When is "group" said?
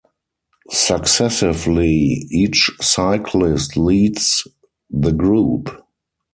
5.11-5.69